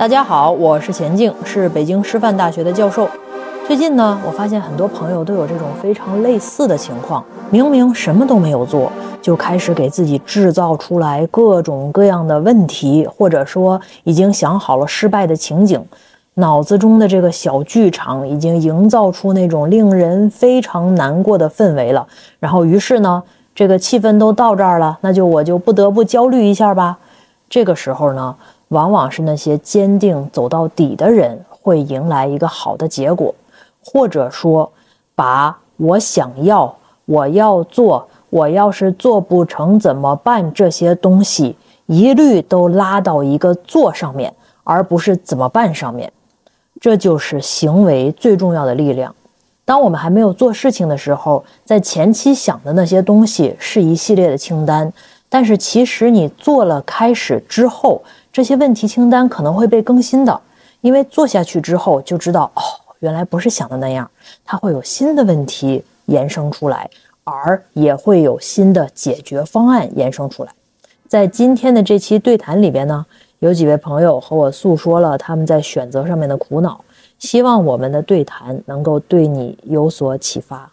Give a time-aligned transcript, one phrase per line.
[0.00, 3.06] 大家好，我是钱静，是北京师范大学的教授。
[3.66, 15.84] 最近呢，我发现很多朋友都有这种非常类似的情况，明明什么都没有做，就开始给自己制造出来各种各样的问题，或者说已经想好了失败的情景，
[16.32, 22.06] 脑子中的这个小剧场已经营造出那种令人非常难过的氛围了。
[22.38, 23.22] 然后，于是呢，
[23.54, 26.96] 这个气氛都到这儿了，那就我就不得不焦虑一下吧。
[27.50, 28.34] 这个时候呢，
[28.70, 33.32] 往往是那些坚定走到底的人会迎来一个好的结果。
[33.84, 34.70] 或者说，
[35.14, 44.32] 把我想要、我要做、我要是做不成怎么办这些东西，一律都拉到一个做上面，
[44.64, 46.12] 而不是怎么办上面。
[46.80, 49.14] 这就是行为最重要的力量。
[49.64, 54.92] 当我们还没有做事情的时候，在前期想的那些东西是一系列的清单，
[55.30, 60.40] 但是其实你做了开始之后，这些问题清单可能会被更新的，
[60.82, 62.60] 因为做下去之后就知道哦。
[62.98, 64.10] 原来不是想的那样，
[64.44, 66.90] 它会有新的问题延伸出来，
[67.24, 70.50] 而也会有新的解决方案延伸出来。
[71.08, 73.06] 在今天的这期对谈里边呢，
[73.38, 76.84] 有几位朋友和我诉说了他们在选择上面的苦恼，
[77.18, 80.70] 希望我们的对谈能够对你有所启发。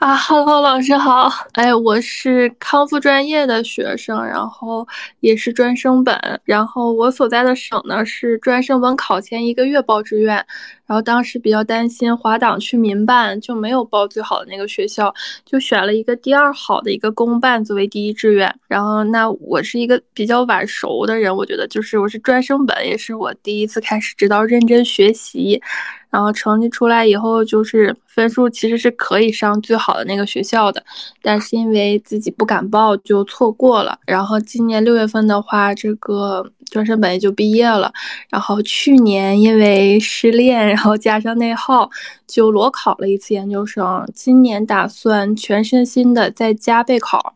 [0.00, 1.30] 啊，Hello，老师好。
[1.52, 4.88] 哎，我是康复专业的学生，然后
[5.20, 6.18] 也是专升本。
[6.44, 10.46] 然后我所在的省呢是专升本考前一个月报志愿。
[10.90, 15.14] 然后当时比较担心滑档去民办就没有报最好的那个学校，
[15.44, 18.52] 就选了一个第二好的一个公办作为第一志愿。
[18.66, 25.62] 然后那我是一个比较晚熟的人，我觉得就是我是专升本，也是我第一次开始知道认真学习。
[26.10, 30.82] 然后成绩出来以后，就是分数其实是可以上最好的那个学校的，
[31.22, 33.96] 但是因为自己不敢报，就错过了。
[34.08, 37.92] 然后今年六月份的话，这个专升本也就毕业了。
[38.28, 41.90] 然后去年因为失恋，然后加上内耗，
[42.26, 44.08] 就裸考了一次研究生。
[44.14, 47.34] 今年打算全身心的在家备考，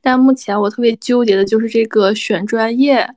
[0.00, 3.08] 但目前我特别纠结的就是这个选专业。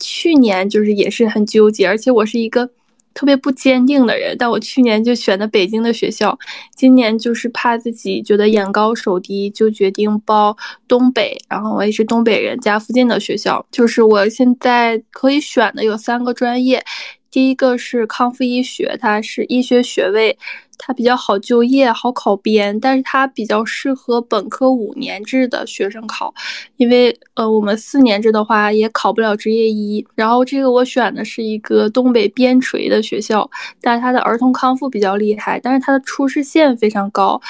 [0.00, 2.70] 去年就是也是很纠结，而且我是一个。
[3.14, 6.38] 特别不坚定的人，但我去年就选的北京的学校，
[6.74, 10.56] 今年就是怕自己觉得眼高手低，就决定报
[10.86, 11.36] 东北。
[11.48, 16.82] 然后我也是东北人，家附近的学校，就是我现在可以选的有三个专业。
[17.32, 20.38] 第一个是康复医学，它是医学学位，
[20.76, 26.34] 它比较好就业，好考编，但是它比较适合本科五年制的学生考，
[26.76, 30.06] 因为呃我们四年制的话也考不了执业医。
[30.14, 33.50] 然后这个我选的是一个东北边陲的学校，
[33.80, 37.40] 但它的儿童康复比较厉害，但是它的初试线非常高，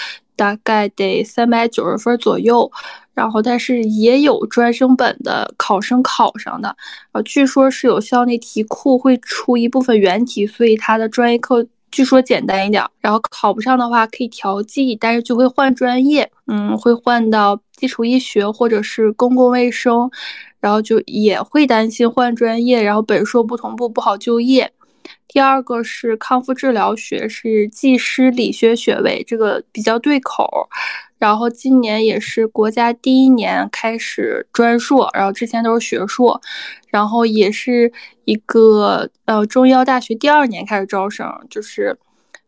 [0.43, 2.69] 大概得三百九十分左右。
[3.15, 6.75] 然后，但是也有专升本的考生考上的，
[7.13, 12.83] 呃，据说是有校内题库会出一部分原题，所以他的专业课据说简单一点。
[13.01, 20.11] 然后考不上的话可以调剂，但是就会换专业，嗯，会换到基础医学或者是公共卫生，
[20.59, 24.73] 然后就也会担心换专业，然后本硕不同步不好就业。
[25.29, 30.69] 第二个是康复治疗学，是技师理学学位，这个比较对口。
[31.19, 36.41] 然后今年也是国家第一年开始专硕，然后之前都是学硕，
[36.89, 37.93] 然后也是
[38.25, 41.97] 一个呃中医药大学第二年开始招生，就是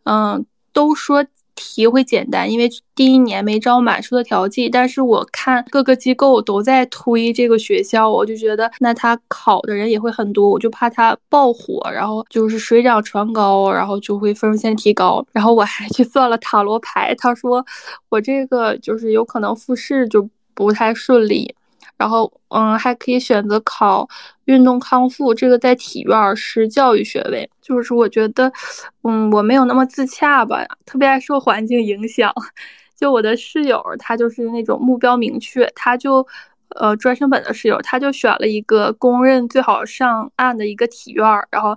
[0.05, 1.25] 嗯都说。
[1.55, 15.25] 题会简单，因为第一年没招满数的调剂，但是我看各个机构都在推这个学校，我就觉得那他考的人也会很多，我就怕他爆火，然后就是水涨船高，然后就会分数线提高。
[15.33, 17.65] 然后我还去算了塔罗牌，他说
[18.09, 21.55] 我这个就是有可能复试就不太顺利。
[21.97, 24.09] 然后，嗯，还可以选择考
[24.47, 27.49] 运动康复，这个在体院是教育学位。
[27.63, 28.53] 就是我觉得，
[29.03, 32.33] 嗯，我没有那么自洽吧，特别爱受环境影响。
[32.97, 36.27] 就我的室友，他就是那种目标明确，他就，
[36.77, 41.77] 呃，专升本的室友，他就选了一个公认最好上岸的一个体院，然后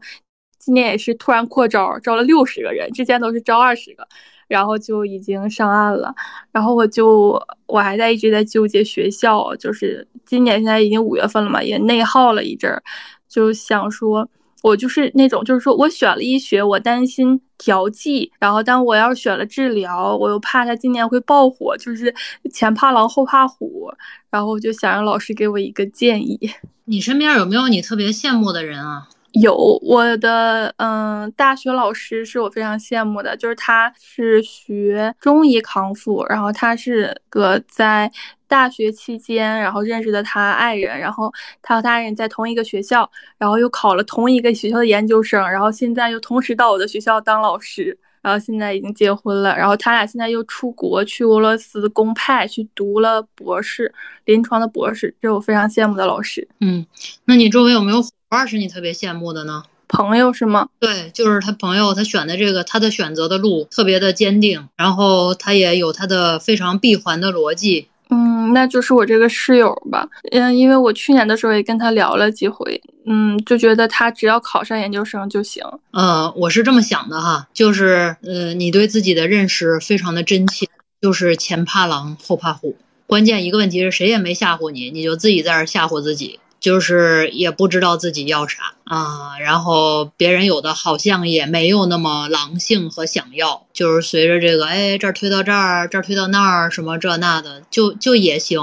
[0.60, 4.08] 今年也是突然扩招，招了六十个人，之前都是招二十个。
[4.47, 6.13] 然后就已经上岸了，
[6.51, 12.81] 然后我就我还在一直在纠结学校，就是今年现在已经五月份了嘛，也内耗了一阵儿，
[13.27, 14.27] 就想说，
[14.63, 22.13] 我就是那种，就是说我选了医学，我担心调剂，然后但我要选了治疗，我又怕他今年会爆火，就是
[22.51, 23.91] 前怕狼后怕虎，
[24.29, 26.39] 然后就想让老师给我一个建议。
[26.85, 29.09] 你身边有没有你特别羡慕的人啊？
[29.33, 38.12] 有我的嗯，大学老师是我非常羡慕的，就是他是学中医康复，然后他是个在
[38.47, 41.31] 大学期间，然后认识的他爱人，然后
[41.62, 43.07] 他和他爱人在同一个学校，
[43.38, 53.94] 然后又考了同一个学校的研究生，然后现在又同时到我的学校当老师，然后现在已经结婚了，然后他俩现在又出国去俄罗斯公派去读了博士，
[54.25, 56.47] 临床的博士，这是我非常羡慕的老师。
[56.62, 56.85] 嗯，
[57.25, 59.63] 那你周围有没有伙伴是你特别羡慕的呢？
[59.88, 60.68] 朋友是吗？
[60.81, 67.88] 对，就是他朋友，他选的这个，他的选择的路特别的坚定，然后他也有他的非常闭环的逻辑。
[68.09, 70.09] 嗯，那就是我这个室友吧。
[70.33, 75.63] 嗯，因为我去年的时候也跟他聊了几回，嗯，就觉得他只要考上研究生就行。
[75.91, 80.68] 呃，我是这么想的哈，就是呃，你对自己的认识非常的真切，
[81.01, 82.75] 就是前怕狼后怕虎。
[83.06, 86.41] 关键一个问题是谁也没吓唬你，你就自己在这吓唬自己。
[86.59, 98.62] 就是也不知道自己要啥啊，然后别人有的好像也没有那么狼性和想要，就是随着这个，哎，这儿推到这儿，这儿推到那儿，什么这那的，就就也行，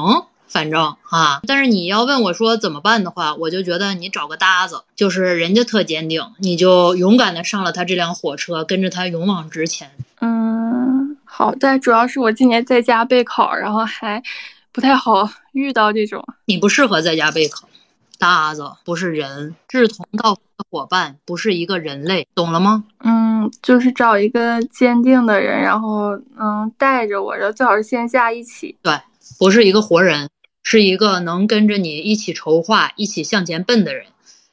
[0.48, 1.40] 反正啊。
[1.46, 9.90] 但是你要问我说怎么办的话，我就觉得你找个搭子，就是人家特坚定，你就勇敢的上了他这辆火车，跟着他勇往直前。
[10.20, 14.22] 嗯，好，但主要是我今年在家备考，然后还
[14.72, 16.24] 不太好遇到这种。
[16.46, 17.68] 你不适合在家备考。
[18.24, 22.84] 搭子不是人，志同道合的伙伴不是一个人类，懂了吗？
[23.00, 28.78] 嗯，就是找一个坚定的人，然后嗯带着我，然后最好是线下一起。
[28.80, 28.98] 对，
[29.38, 30.30] 不是一个活人，
[30.62, 34.06] 是一个能跟着你一起筹划、一起向前奔的人。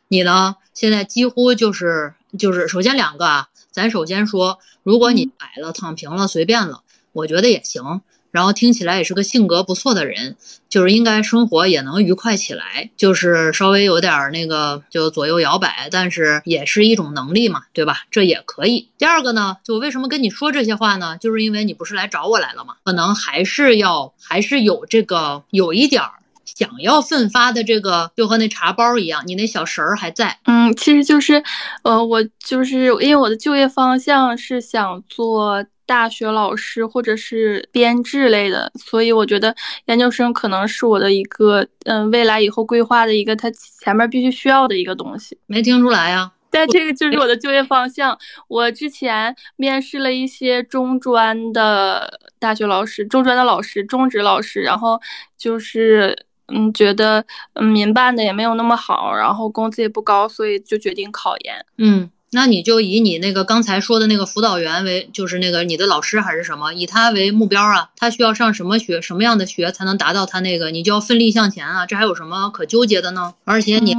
[0.09, 0.57] 你呢？
[0.73, 6.81] 现在几乎就是就是，首先两个啊，咱首先说，如果你摆了、躺平了、随便了，
[7.13, 8.01] 我觉得也行。
[8.31, 10.37] 然后听起来也是个性格不错的人，
[10.69, 18.05] 就是应该生活也能愉快起来，就是稍微有点那个就左右摇摆，但是也是一种能力嘛，对吧？
[18.09, 18.89] 这也可以。
[18.97, 21.17] 第二个呢，就为什么跟你说这些话呢？
[21.17, 22.75] 就是因为你不是来找我来了嘛？
[22.85, 26.01] 可能还是要还是有这个有一点
[26.45, 30.39] 想要奋发的这个，就和那茶包一样，你那小神儿还在。
[30.45, 31.43] 嗯，其实就是，
[31.83, 35.65] 呃，我就是因为我的就业方向是想做。
[35.91, 39.53] 大学老师或者是编制类的，所以我觉得
[39.87, 45.37] 研究生可能是我的一个，嗯，未来以后规划的一个，它前面必须需要的一个东西。
[45.47, 46.31] 没听出来呀？
[46.49, 48.17] 但这个就是我的就业方向。
[48.47, 54.97] 我之前面试了一些中专的大学老师、中专的老师、中职老师，然后
[55.37, 56.17] 就是，
[56.47, 61.65] 嗯，觉得嗯民办的也没有那么好，然后工资也不高，所以就决定考研。
[61.77, 62.09] 嗯。
[62.33, 67.89] 那你就以你那个刚才说的那个辅导员为，就是那个你的老师还是什么，以他为目标啊？
[67.97, 70.71] 他需要上什么学，什么样的学才能达到他那个？
[70.71, 71.85] 你就要奋力向前啊！
[71.85, 73.33] 这还有什么可纠结的呢？
[73.43, 73.95] 而且你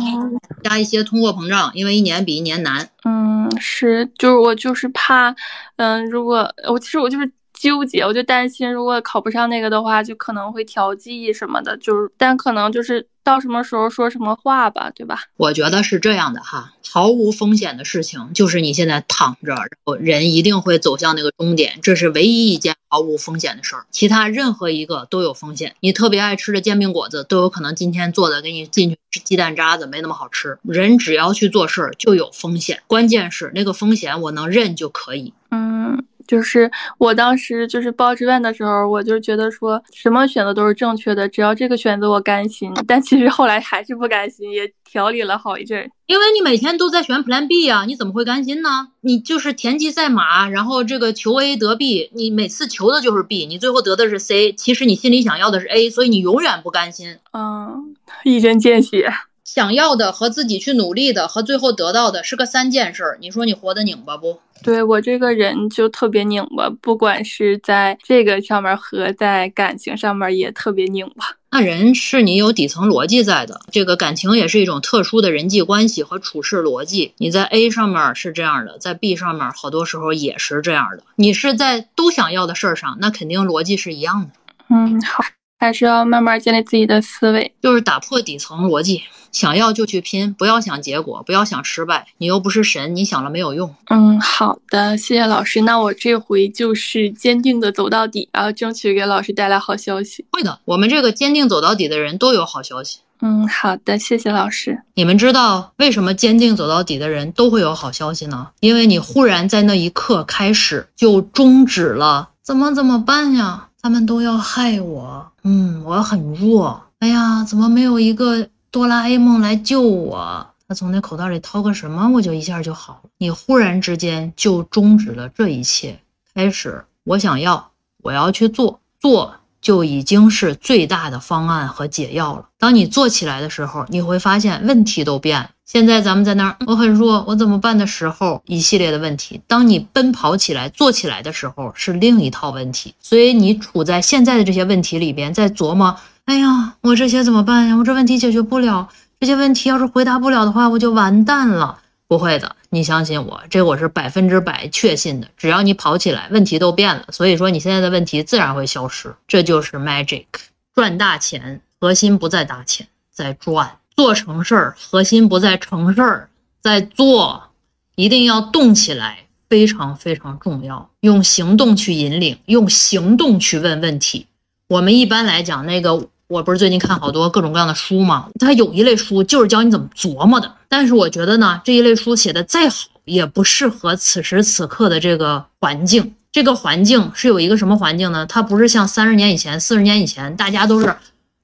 [0.64, 2.88] 加一些通货膨胀，因为一年比一年难。
[3.04, 5.34] 嗯，是，就是我就是怕，
[5.76, 7.30] 嗯，如果我其实我就是
[7.62, 13.06] 纠结，我就担心如果考不上那个的话，就可能会调剂什么的，就是但可能就是。
[13.24, 15.16] 到什么时候说什么话吧，对吧？
[15.36, 23.86] 我觉得是这样的哈，毫无风险的事情就是你现在躺着，然后人一定会走向那个终点，这是唯一一件毫无风险的事儿。
[23.92, 25.76] 其他任何一个都有风险。
[25.78, 30.58] 你特别爱吃的煎饼果子都有可能今天做的给你进去鸡蛋渣子没那么好吃。
[30.64, 35.32] 人只要去做事儿就有风险，关键是那个风险我能认就可以。
[35.52, 36.04] 嗯。
[36.26, 42.72] 就是我当时就是报志愿的时候，我就觉得说什么选择都是正确的，只要这个选择我甘心。
[42.86, 45.90] 但其实后来还是不甘心，也调理了好一阵。
[46.06, 48.88] 因为你每天都在选 Plan B 啊，你怎么会甘心呢？
[49.00, 54.52] 你就是田忌赛马，然后这个求 A 得 B，你每次求的就是 B，你最后得的是 C。
[54.52, 57.16] 其实你心里想要的是 A，所以你永远不甘心。
[57.32, 59.10] 嗯，一针见血。
[59.54, 64.40] 想要的和自己去努力的和最后得到的是个三件事儿，你说你活得拧巴不？
[64.62, 71.36] 对我这个人就特别拧巴，不管是在这个上面和在感情上面也特别拧巴。
[71.50, 77.12] 那人是你有底层逻辑在的，这个感情也是一种特殊的人际关系和处事逻辑。
[77.18, 81.02] 你在 A 上面是这样的，在 B 上面好多时候也是这样的。
[81.16, 84.28] 你是在都想要的事儿上，那肯定逻辑是一样的。
[84.70, 85.22] 嗯，好。
[85.62, 89.00] 还是要慢慢建立自己的思维，就是打破底层逻辑，
[89.30, 92.04] 想要就去拼，不要想结果，不要想失败。
[92.18, 93.72] 你又不是神，你想了没有用。
[93.88, 95.60] 嗯，好的，谢谢老师。
[95.60, 100.24] 那我这回就是坚定的走到底，然后争取给老师带来好消息。
[100.32, 102.98] 会的，我们这个坚定走到底的人都有好消息。
[103.20, 104.82] 嗯，好的，谢谢老师。
[104.94, 108.48] 你们知道为什么坚定走到底的人都会有好消息呢？
[108.58, 113.68] 因为你忽然在那一刻开始就终止了，怎么怎么办呀？
[113.82, 116.80] 他们都要害我，嗯，我很弱。
[117.00, 120.46] 哎呀，怎么没有一个哆啦 A 梦来救我？
[120.68, 123.10] 他从那口袋里掏个什么，我就一下就好了。
[123.18, 125.98] 你忽然之间就终止了这一切，
[126.32, 127.72] 开始，我想要，
[128.02, 132.46] 我要去做，做就已经是最大的方案和解药了。
[132.58, 135.50] 当你做起来的时候，你会发现问题都变了。
[135.64, 139.40] 现在咱们在那儿，我很弱，我怎么办的时候，一系列的问题。
[139.46, 142.94] 当你奔跑起来、做起来的时候，是另一套问题。
[143.00, 147.76] 所以你处在现在的这些问题里边，在琢磨：哎呀，我这些怎么办呀？
[147.76, 148.88] 我这问题解决不了，
[149.20, 151.78] 这些问题要是回答不了的话，我就完蛋了。
[152.06, 155.28] 不会的，你相信我，这我是百分之百确信的。
[155.38, 157.06] 只要你跑起来，问题都变了。
[157.10, 159.14] 所以说，你现在的问题自然会消失。
[159.26, 160.26] 这就是 magic，
[160.74, 163.70] 赚大钱，核心不在大钱，在赚。
[163.96, 166.28] 做成事儿，核心不在成事儿，
[166.60, 167.50] 在做，
[167.94, 170.90] 一定要动起来，非常非常重要。
[171.00, 174.26] 用行动去引领，用行动去问问题。
[174.68, 180.50] 我们一般来讲，那个我不是最近看好多各种各样的书嘛，它有一类书就是教你怎么琢磨的。
[180.68, 186.14] 但是我觉得呢，这一类书写的再好，也不适合此时此刻的这个环境。
[186.32, 188.24] 这个环境是有一个什么环境呢？
[188.24, 190.96] 它不是像三十年以前、四十年以前，大家都是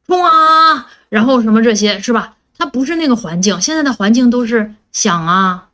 [0.07, 2.37] 冲啊，然后什么这些，是吧？
[2.59, 5.69] 它不是那个环境，现在的环境都是想啊，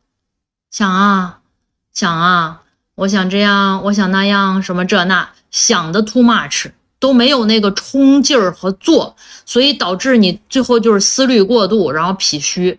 [0.70, 1.40] 想啊，
[1.94, 2.60] 想啊，
[2.94, 6.66] 我想这样，我想那样，什么这那，想的 too much，
[6.98, 12.78] 都没有那个冲劲儿和做，所以导致你最后就是思虑过度，然后脾虚，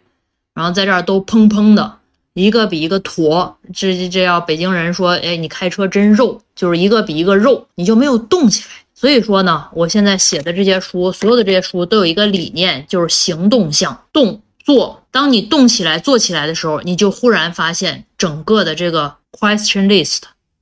[0.53, 1.97] 然后在这儿都砰砰的，
[2.35, 8.84] 一个比一个坨，这这要北京人说，哎，你开车真肉，就是一个比一个肉，你就没有动起来。
[8.97, 15.03] 所以说呢，我现在写的这些书，所有的这些书都有一个理念，就是行动向动做。
[15.11, 20.21] 当你动起来、做起来的时候，你就忽然发现整个的这个 question list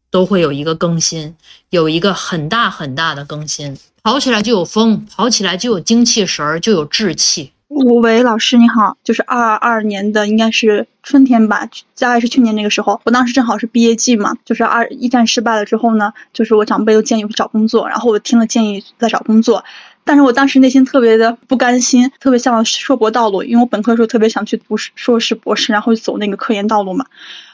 [0.09, 1.35] 都会有一个更新，
[1.69, 3.77] 有一个很大很大的更新。
[4.01, 7.52] 跑起来就有风，跑起来就有精气神儿，就有志气。
[7.75, 19.63] 喂，老师你好，就是二二年的，应该是春天吧，大概是去年那个时候，我当时正好是毕业季嘛，就是二一战失败了之后呢，就是我长辈都建议我去找工作，然后我听了建议在找工作。
[20.03, 27.05] 但是我当时内心特别的不甘心，特别向往硕博道路，因为我本科的时候特别想去读硕士、博士，然后走那个科研道路嘛。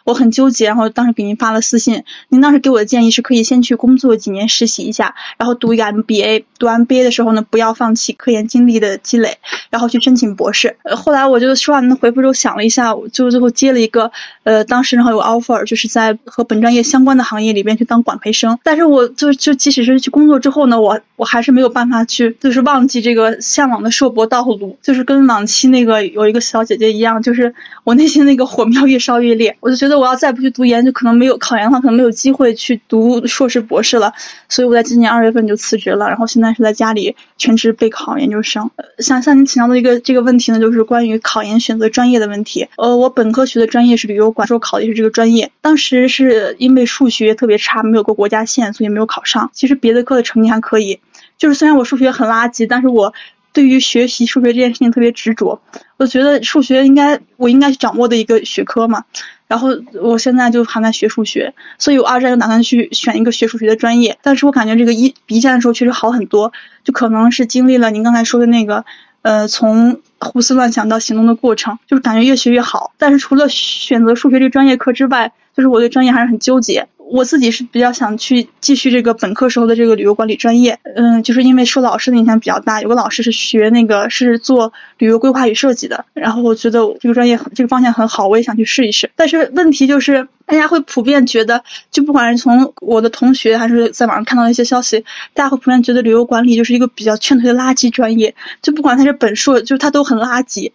[0.05, 9.37] 我很纠结，然后当时给您发了私信，您当时给我的建议是可以先去工作几年实习一下，然后读一个 MBA，读 MBA 的时候呢，不要放弃科研经历的积累，
[9.69, 10.77] 然后去申请博士。
[10.83, 14.11] 呃，后来我就收到您的回复之后想了一下，就最后接了一个，
[14.43, 18.57] 呃，当时然后有 offer，就是在和本专业相关的行业里边去当管培生。
[18.63, 27.53] 但是我就就即使是去工作之后呢，我我还是没有办法去，就是忘记这个向往的硕博道路，就是跟往期那个有一个小姐姐一样，就是
[27.83, 29.99] 我内心那个火苗越烧越烈，我就觉得。
[29.99, 34.13] 我要再不去读研，就可能没有考研的话，可能没有机会去读硕士、博士了。
[34.47, 38.71] 所以我在今年二月份就辞职了，然后现在是在家里全职备考研究生。
[38.99, 42.69] 想向您请教的一个这个问题呢，就是关于考研选择专业的问题。
[42.77, 45.51] 呃，我本科学的专业是旅游管，说考的是这个专业。
[45.59, 49.51] 当时是因为数学特别差，没有过国家线，所以没有考上。
[49.53, 51.01] 其实别的科的成绩还可以，
[51.39, 53.15] 就是虽然我数学很垃圾，但是我。
[53.51, 55.59] 对于学习数学这件事情特别执着，
[55.97, 59.05] 我觉得数学应该我应该掌握的一个学科嘛。
[59.47, 59.69] 然后
[59.99, 64.19] 我现在就还在学数学，所以我二战就打算去选一个学数学的专业。
[64.21, 66.53] 但是我感觉这个一一战的时候确实好很多，
[66.83, 68.85] 就可能是经历了您刚才说的那个，
[69.23, 72.93] 呃，从胡思乱想到行动的过程，就是感觉越学越好。
[72.99, 76.87] 但是除了选择数学这个专业课之外，就是我对专业还是很纠结。
[77.11, 89.09] 我自己是比较想去继续这个本科时候的这个旅游管理专业，嗯，就是因为受老师的影响比较大，有个老师是学那个是做旅游规划与设计的，然后我觉得这个专业这个方向很好，我也想去试一试。
[89.15, 100.71] 但是问题就是，大家会普遍觉得，就不管是从我的同学还是在网上看到一些消息，大家会普遍觉得旅游管理就是一个比较劝退的垃圾专业，就不管他是本硕，就是他都很垃圾。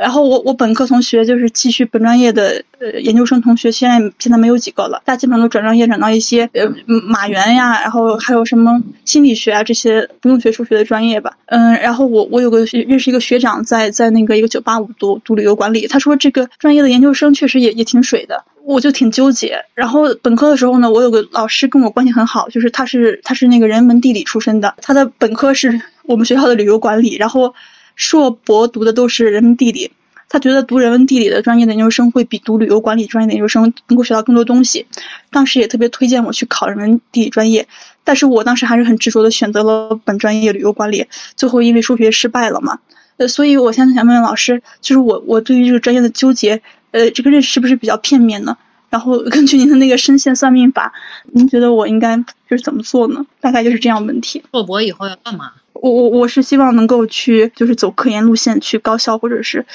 [0.00, 11.36] 然后我我本科同学就是继续本专业的呃研究生同学，现在现在没有几个了，大基本上都转专业转到一些呃马原呀，然后还有什么心理学啊这些不用学数学的专业吧。
[11.46, 19.66] 嗯，然后我我有个认识一个学长在在那个一个九八五读读旅游管理，他说这个专业的研究生确实也也挺水的，我就挺纠结。
[19.74, 27.54] 然后本科的时候呢，我有个老师跟我关系很好，就是他是他是那个人文地理出身的，他的本科是我们学校的旅游管理，然后。
[27.94, 29.92] 硕博读的都是人文地理，
[30.28, 34.86] 他觉得读人文地理的专业的研究生会比读旅游管理专业的研究生能够学到更多东西。
[35.30, 37.68] 当时也特别推荐我去考人文地理专业，
[38.04, 41.06] 但是我当时还是很执着的选择了本专业旅游管理。
[41.36, 42.78] 最后因为数学失败了嘛，
[43.18, 48.56] 呃，所以我现在想问问老师，就是我我对于这个专业的纠结，呃，这个认识是不是比较片面呢？
[48.90, 50.92] 然后根据您的那个深线算命法，
[51.32, 53.24] 您觉得我应该就是怎么做呢？
[53.40, 54.42] 大概就是这样问题。
[54.52, 55.52] 硕博以后要干嘛？
[55.82, 59.66] 我我我是希望能够去就是走科研路线，去高校或者是，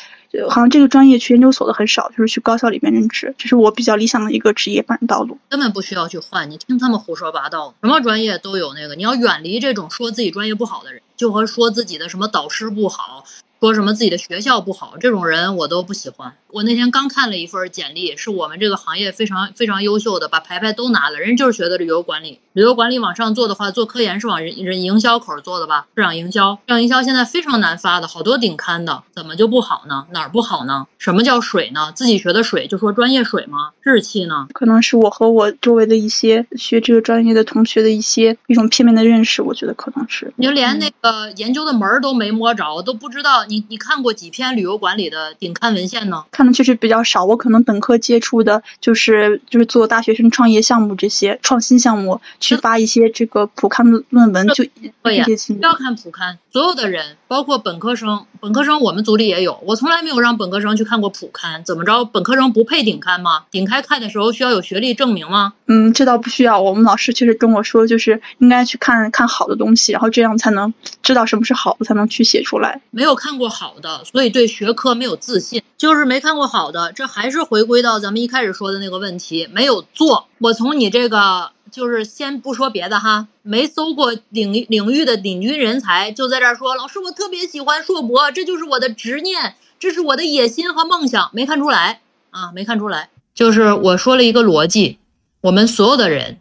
[0.47, 5.37] 好像这个专业去研究所的很少，就是去高校里面任职，这是我比较理想的一个职业发展道路。
[5.49, 13.25] 根本不需要去换，你听他们胡说八道，什么专业都有那个，你要远离这种说自己专业不好的人，就和说自己的什么导师不好。
[13.59, 16.31] 说什么自己的学校不好，这种人我都不喜欢。
[16.49, 22.39] 我那天刚看了一份简历，是我们这个行业非常非常优秀的，把牌牌都拿了，人就是学的旅游管理。
[22.53, 25.87] 旅游管理往上做的话，做科研是往人人营销口做的吧？
[25.95, 30.07] 市场营销，市场营销现在非常难发的，好多顶刊的，怎么就不好呢？
[30.11, 30.87] 哪儿不好呢？
[30.97, 31.91] 什么叫水呢？
[31.93, 33.71] 自己学的水就说专业水吗？
[33.81, 34.47] 日气呢？
[34.53, 40.33] 可能是我和我周围的一些学这个专业的同学的一些一种片面的认识，我觉得可能是。
[40.37, 43.45] 你就连那个研究的门儿都没摸着，都不知道。
[43.45, 46.25] 你你看过几篇旅游管理的顶刊文献呢？
[46.37, 47.25] 看的确实比较少。
[47.25, 61.63] 我可能本科接触的就是就是做大学生创业项目这些创新项目，去发一些这个普刊的论文，就一些情不要看普刊，所有的人，包括本科生，本科生我们组里也有，我从来没有让本科生去看过普刊。
[61.63, 62.05] 怎么着？
[62.05, 63.43] 本科生不配顶刊吗？
[63.51, 65.53] 顶开看的时候需要有学历证明吗？
[65.67, 66.61] 嗯，这倒不需要。
[66.61, 72.81] 我们老师确实跟我说，就是应该去看看好的东西，然后这样才能知道什么是好的，才能去写出来。
[72.91, 76.91] 没有看过好的，所以对学科没有自信，就是没看过好的。
[76.93, 80.27] 这还是回归到咱们一开始说的那个问题，没有做。
[80.39, 93.09] 我从你这个，就是先不说别的哈，没搜过领领域的领军人才，就在这儿说，老师我特别喜欢硕博，这就是我的执念，这是我的野心和梦想，没看出来啊，没看出来。
[93.35, 94.97] 就是我说了一个逻辑，
[95.41, 96.37] 我们所有的人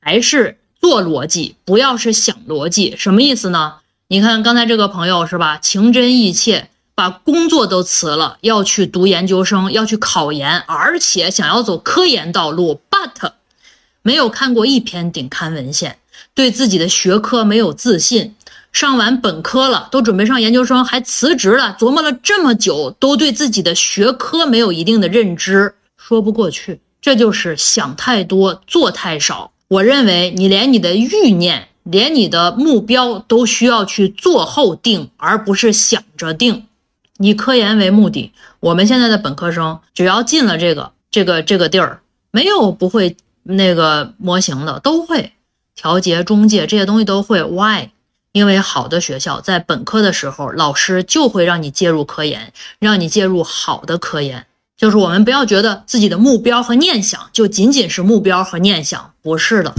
[0.00, 3.76] 还是做逻辑，不要是想逻辑，什么意思呢？
[4.08, 13.32] 你看刚才这个朋友是吧，情真意切，把工作都辞了，要去读研究生，要去考研，而且想要走科研道路，but
[14.06, 15.98] 没有看过一篇顶刊文献，
[16.32, 18.36] 对自己的学科没有自信，
[18.70, 25.74] 上完本科了，都准备上研究生，还辞职了，琢磨了这么久，都对自己的学科没有一定的认知。
[25.96, 29.50] 说不过去，这就是想太多，做太少。
[29.66, 36.66] 我认为你连你的欲念，连你的目标都需要去做后定，而不是想着定。
[37.18, 43.16] 以科研为目的，我们现在的本科生只要进了这个这个这个地儿，没有不会
[43.48, 45.32] 那个模型的，都会
[45.74, 47.42] 调节、中介这些东西都会。
[47.42, 47.90] Why？
[48.32, 54.46] 因为好的学校在本科的时候，老师就会让你介入科研，让你介入好的科研。
[54.76, 59.74] 就是我们不要觉得自己的目标和念想就仅仅是目标和念想，不是的，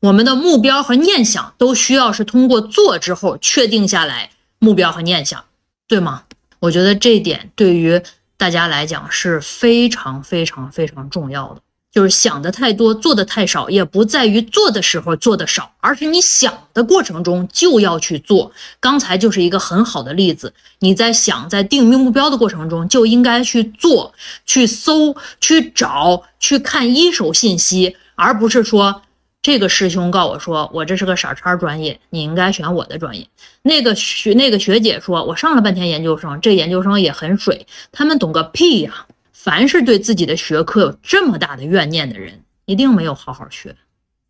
[0.00, 5.44] 我们的目标和念想都需要是通过做之后确定下来目标和念想，
[5.86, 6.24] 对吗？
[6.58, 8.02] 我觉得这点对于
[8.36, 11.60] 大家来讲是非常非常非常重要的。
[11.92, 18.50] 就是想的太多，做的太少，也不在于做的时候做的少，而是你想的过程中就要去做。
[18.80, 24.14] 刚才就是一个很好的例子，你在想，在定目标的过程中就应该去做，
[24.46, 29.02] 去搜，去找，去看一手信息，而不是说
[29.42, 33.26] 这个师兄告我说我这是个傻叉专业，你应该选我的专业。
[33.60, 39.06] 那个学那个学姐说我上了半天研究生，这研究生也很水，他们懂个屁呀！
[39.44, 43.74] 凡是对自己的学科有这么大的怨念的人，一定没有好好学。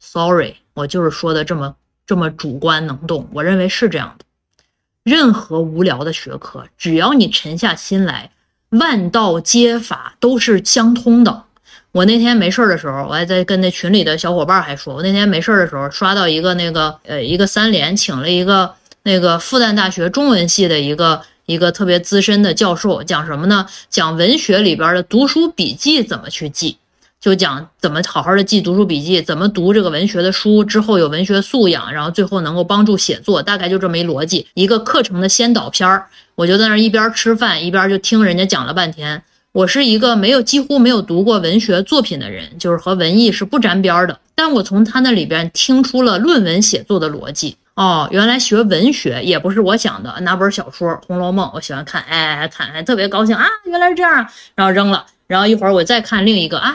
[0.01, 4.25] Sorry，我就是说的这么这么主观能动，我认为是这样的。
[5.03, 8.31] 任何无聊的学科，只要你沉下心来，
[8.70, 11.44] 万道皆法都是相通的。
[11.90, 21.20] 我那天没事的时候，我还在跟那群里的小伙伴还说，我那天没事的时候刷到一个那个呃一个三连请了一个那个复旦大学中文系的一个。
[21.46, 23.66] 一个特别资深的教授讲什么呢？
[23.90, 26.76] 讲文学里边的读书笔记怎么去记，
[27.20, 34.46] 就讲怎么好好的记读书笔记，怎么读这个文学的书之后有文学素养，然后最后能够帮助写作，大概就这么一逻辑。
[34.55, 39.22] 一个课程的先导片儿，我就在那一边吃饭一边就听人家讲了半天。
[39.52, 47.57] 我是一个没有几乎没有读过文学作品的人，就是和文艺是不沾边的，但我从他那里边听出了论文写作的逻辑。
[47.74, 56.74] 哦，原来学文学也不是我想的，拿本小说《红楼梦》，我喜欢看，哎，看还特别高兴啊，原来是这样，然后扔了，然后一会儿我再看另一个，啊，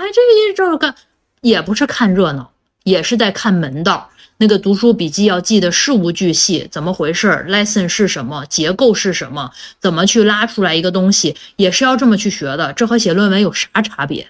[0.55, 0.95] 这个这个
[1.41, 2.51] 也不是看热闹，
[2.83, 4.09] 也是在看门道。
[4.39, 8.45] 那个读书笔记要记得事无巨细，怎么回事？lesson 是什么？
[8.47, 9.51] 结构是什么？
[9.79, 12.73] 怎么去拉出来一个东西，也是要这么去学的。
[12.73, 14.27] 这和写论文有啥差别？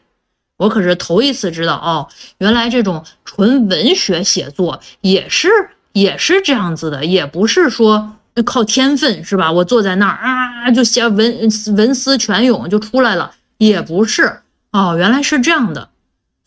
[0.57, 2.07] 我可是头一次知道哦，
[2.39, 5.49] 原来这种纯文学写作也是。
[5.97, 9.51] 也是这样子的，也不是说靠天分是吧？
[9.51, 15.89] 我坐在那儿啊，就写文文思泉涌就出来了，也不是哦，原来是这样的，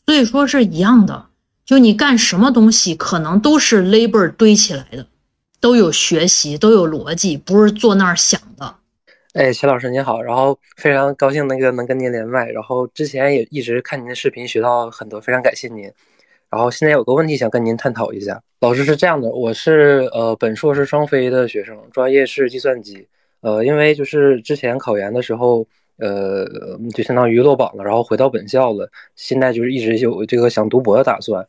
[0.07, 1.27] 所以说是一样的。
[1.65, 5.07] 就你干什么东西，可能都是 labor 堆起来的，
[5.61, 8.77] 都有学习，都有逻辑，不是坐那儿想的。
[9.35, 15.91] 哎，齐老师您好，然后非常高兴那个能跟您连麦，然后之前也一直看您的视频学到很多，非常感谢您。
[16.51, 23.07] 然后现在有个问题想跟您探讨一下，老师是这样的，我是呃本硕是双非的学生，专业是计算机，
[23.41, 25.67] 呃因为就是之前考研的时候，
[25.99, 26.45] 呃
[26.95, 31.47] 就相当于落榜了，然后回到本校了，现在就是一直有这个想读博的打算，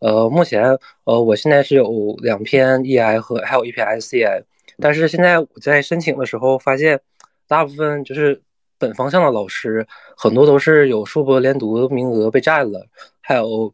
[0.00, 4.42] 呃目前呃我现在是有两篇 EI 和还有一篇 SCI，
[4.78, 7.00] 但是现在我在申请的时候发现。
[7.46, 8.40] 大部分就是
[8.78, 12.86] 本方向的老师，很多都是有硕博连读名额被占了，
[13.20, 13.70] 还有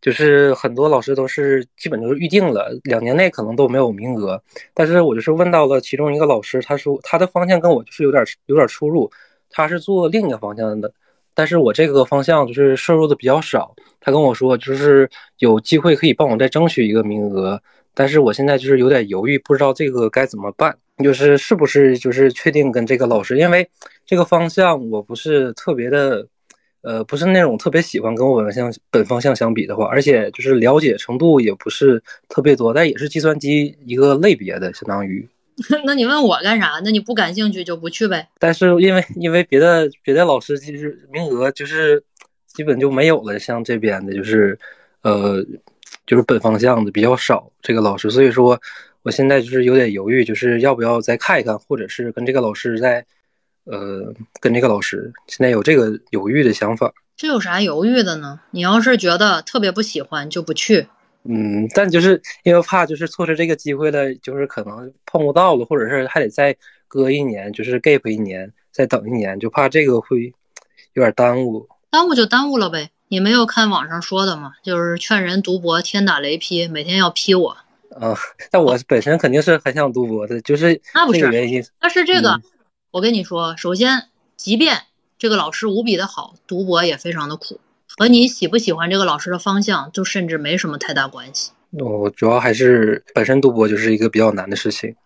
[0.00, 4.42] 就是很多老师都是基本都是预定了，两年内可能都没有名额。
[4.72, 9.10] 但是我就是问到了其中一个老师，他说他的方向跟我就是有点有点出入，
[9.50, 10.92] 他是做另一个方向的，
[11.34, 13.74] 但是我这个方向就是摄入的比较少。
[14.00, 17.60] 他跟我说就是有机会可以帮我再争取一个名额，
[17.94, 20.76] 但是我现在就是有点犹豫，不知道这个该怎么办。
[21.02, 23.66] 就是是不是就是确定跟这个老师，因为
[24.04, 26.26] 这个方向我不是特别的，
[26.82, 35.28] 呃，不是那种特别喜欢跟我本向本方向相比的话，而且就是了解程度也不是特别多，但也是计算机一个类别的，相当于。
[35.84, 36.80] 那你问我干啥？
[36.84, 38.28] 那你不感兴趣就不去呗。
[38.38, 42.02] 但是因为因为别的别的老师就是名额就是
[42.46, 44.58] 基本就没有了，像这边的就是
[45.02, 45.44] 呃
[46.06, 48.60] 就是本方向的比较少，这个老师，所以说。
[49.02, 53.02] 我现在就是有点犹豫，就是要不要再看一看，或者是跟这个老师再，
[53.70, 56.92] 呃，跟这个老师现在有这个犹豫的想法。
[57.16, 58.40] 这有啥犹豫的呢？
[58.50, 60.88] 你要是觉得特别不喜欢，就不去。
[61.22, 66.56] 嗯，但就是因为怕就是错失这个机会了，就是可能碰不到了，或者是还得再
[66.88, 70.32] 搁一年，就是 gap 一年，再等一年，就怕这个会
[70.94, 71.68] 有点耽误。
[71.90, 72.90] 耽误就耽误了呗。
[73.08, 74.52] 你没有看网上说的吗？
[74.62, 77.56] 就是劝人读博，天打雷劈，每天要劈我。
[77.90, 78.16] 啊，
[78.50, 81.62] 但我本身肯定是很想读博的，就是那不是原因。
[81.80, 82.40] 那是这个，
[82.92, 84.82] 我跟你说，首先，即便
[85.16, 87.60] 这个老师无比的好，读博也非常的苦，
[87.96, 91.52] 和你喜不喜欢这个老师的方向，就甚至没什么太大关系。
[91.70, 94.96] 我主要还是本身读博就是一个比较难的事情，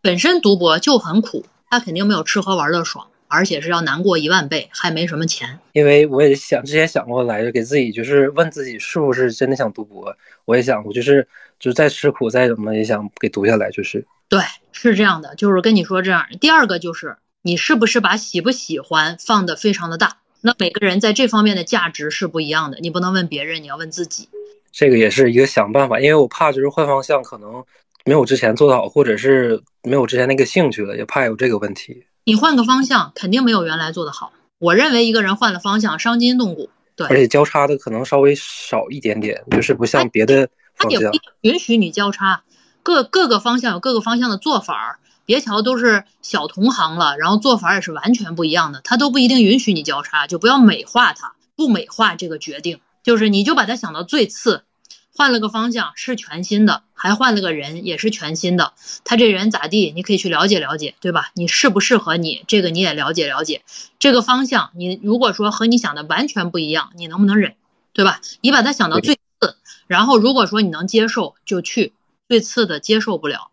[0.00, 5.58] 本身读博就很苦，他肯定没有吃喝玩乐爽，而且是要难过一万倍，还没什么钱。
[5.74, 11.28] 因为我也想之前想过来着，给自己就是问自己是不是真的想读博，我也想过就是。
[11.58, 16.26] 就再吃苦再怎么也想给读下来，就是对，是这样的，就是跟你说这样。
[16.38, 17.16] 第二个就是
[17.46, 20.16] 你是不是把喜不喜欢放的非常的大？
[20.40, 24.28] 那每个人在这方面的价值是不一样的，你不能问别人，你要问自己。
[24.72, 27.64] 这个也是一个想办法，因为我怕就是换方向可能
[28.04, 32.04] 没有之前做的好，或者是没有之前那个兴趣了，也怕有这个问题。
[32.24, 34.32] 你换个方向肯定没有原来做的好。
[34.58, 40.48] 我认为一个人换了方向，伤筋动骨，对，而且交叉的可能稍微少一点点，就是不像别的。
[40.76, 42.42] 他也不允许你交叉，
[42.82, 54.62] 各各个方向有各个方向的做法儿，别瞧都是小同行了，然后做法也是完全不一样的，他都不一定允许你交叉，就不要美化它，不美化这个决定，就是你就把它想到最次，
[55.12, 58.72] 换了个方向是全新的，还换了个人也是全新的，
[59.04, 61.32] 他这人咋地，你可以去了解了解，对吧？
[61.34, 63.62] 你适不适合你，这个你也了解了解，
[63.98, 67.56] 这个方向你如果说和你想的完全不一样，你能不能忍，
[67.92, 68.20] 对吧？
[68.40, 69.20] 你把它想到最次。
[69.86, 71.92] 然后，如果说你能接受，就去；
[72.28, 73.50] 最次的接受不了，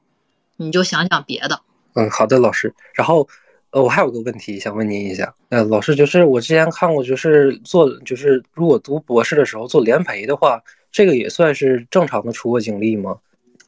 [0.63, 1.61] 你就想想别的。
[1.93, 2.73] 嗯，好的，老师。
[2.93, 3.27] 然后，
[3.71, 5.33] 呃，我还有个问题想问您一下。
[5.49, 10.59] 呃，老师，就是我之前看过，就是做，就是如果读博士的时候做联培的话，
[10.91, 13.17] 这个也算是正常的出国经历吗？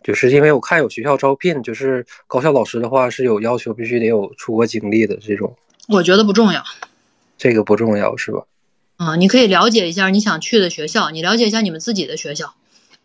[0.04, 5.56] 就是因为我看有学校招聘，就是高校老师的话是有要求，必须得有出国经历的这种。
[5.88, 6.64] 我觉得不重要。
[7.38, 8.44] 这个不重要是吧？
[8.98, 12.54] 啊，你可以了解一下你想去的学校，你了解一下你们自己的学校，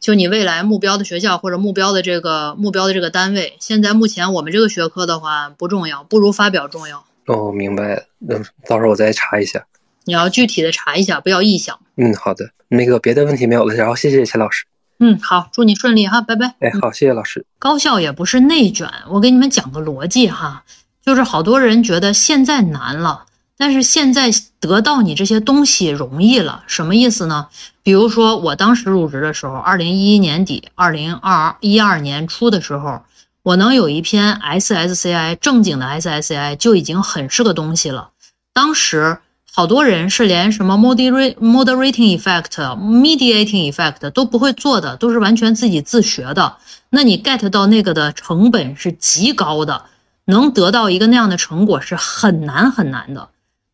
[0.00, 3.56] 就你未来目标的学校或者目标的这个目标的这个单位。
[3.60, 7.04] 现在目前我们这个学科的话不重要，不如发表重要。
[7.26, 8.06] 哦，明白。
[8.18, 9.66] 那到时候我再查一下。
[10.04, 11.78] 你要具体的查一下，不要臆想。
[11.96, 12.50] 嗯，好的。
[12.68, 14.64] 那个别的问题没有了，然后谢谢钱老师。
[14.98, 16.54] 嗯，好，祝你顺利哈，拜拜。
[16.60, 17.44] 哎，好，谢谢老师。
[17.58, 20.64] 高校也不是内卷，我给你们讲个逻辑哈，
[21.04, 23.26] 就是好多人觉得现在难了。
[23.60, 27.48] 但是现在得到你这些东西容易了，什么意思呢？
[27.82, 33.02] 比如说我当时入职的时候，二零一一年底，二零二一二年初的时候，
[33.42, 38.12] 我能有一篇 SSCI 正经的 SSCI 就已经很是个东西了。
[38.54, 39.18] 当时
[39.52, 46.56] 好多人是连什么 moderating effect、mediating effect 都不会做的，都是完全自己自学的。
[46.88, 49.84] 那你 get 到那个的成本是极高的，
[50.24, 53.28] 能得到一个那样的成果是很难很难的。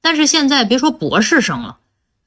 [0.07, 1.79] 但是现在别说博士生了，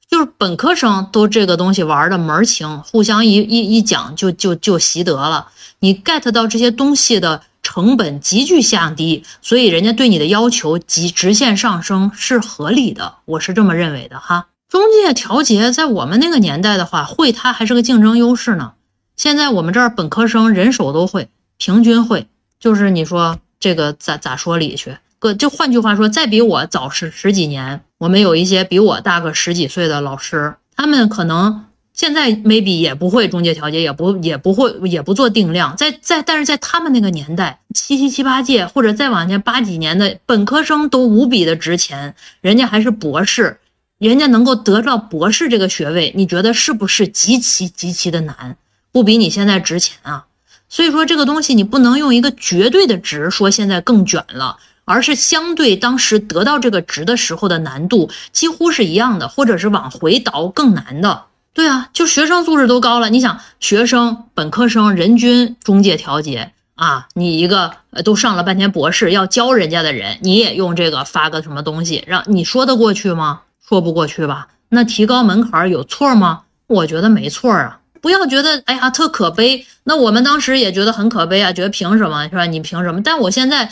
[0.09, 5.47] 就是本科生都这个东西玩的门儿清，互相一一一讲就就就习得了。
[5.79, 14.47] 你 get 到这些东西的成本急剧下低，所以人家对你的要求急直线上升是合理的，我是这么认为的哈。
[14.67, 18.73] 中介调节在我们那个年代的话，会它还是个竞争优势呢。
[19.15, 22.27] 现在我们这儿本科生人手都会，平均会，
[22.59, 24.97] 就是你说这个咋咋说理去？
[25.19, 43.59] 个就换句话说，再比我早十十几年，我们有一些比我大个十几岁的老师，他们可能现在 maybe 也不会中介调节，也不也不会也不做定量，在在但是在他们那个年代，七七七八届或者再往前八几年的本科生都无比的值钱，人家还是博士，
[43.97, 48.55] 人家能够得到博士这个学位，你觉得是不是极其极其的难？
[48.93, 50.25] 不比你现在值钱啊？
[50.69, 54.57] 所以说这个东西你不能用一个绝对的值说现在更卷了。
[54.89, 61.25] 而是相对当时得到这个值的时候的难度几乎是一样的，或者是往回倒更难的。
[61.53, 63.11] 对啊，就学生素质都高了。
[63.11, 67.73] 你想，学生本科生人均中介调节啊，你一个
[68.03, 73.41] 都上了半天博士要教人家的人，你也用这个发个什么东西，让你说得过去吗？
[73.63, 74.47] 说不过去吧？
[74.69, 76.41] 那提高门槛有错吗？
[76.65, 77.79] 我觉得没错啊。
[78.01, 82.47] 不要觉得哎呀特可悲，那我们当时也觉得很可悲啊，觉得凭什么是吧？
[82.47, 83.03] 你凭什么？
[83.03, 83.69] 但我现在。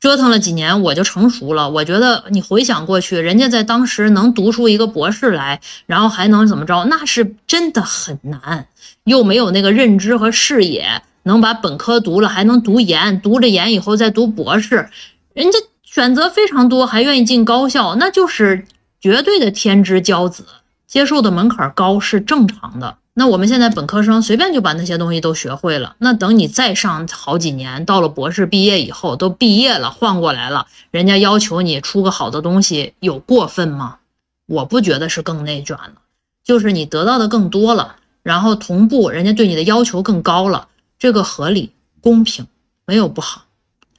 [0.00, 1.68] 折腾了几年，我就成熟了。
[1.68, 8.66] 我觉得你回想过去，人家在当时能读出一个博士来，然后还能怎么着，那是真的很难，
[9.04, 14.88] 又没有那个认知和视野，能把本科读了，还能读研，读着研以后再读博士，
[15.34, 18.64] 人家选择非常多，还愿意进高校，那就是
[19.02, 20.46] 绝对的天之骄子，
[20.86, 22.96] 接受的门槛高是正常的。
[23.12, 33.98] 那我们现在本科生随便就把那些东西都学会了，那等你再上好几年，到了博士毕业以后都毕业了，换过来了，人家要求你出个好的东西，有过分吗？
[34.46, 35.94] 我不觉得是更内卷了，
[36.44, 40.68] 就是你得到的更多了，然后同步人家对你的要求更高了，
[40.98, 42.46] 这个合理公平，
[42.86, 43.42] 没有不好，